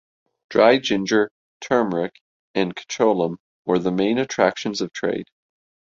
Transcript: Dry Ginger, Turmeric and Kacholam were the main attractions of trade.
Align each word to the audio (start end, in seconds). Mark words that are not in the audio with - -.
Dry 0.49 0.79
Ginger, 0.79 1.29
Turmeric 1.59 2.23
and 2.55 2.75
Kacholam 2.75 3.37
were 3.67 3.77
the 3.77 3.91
main 3.91 4.17
attractions 4.17 4.81
of 4.81 4.91
trade. 4.93 5.27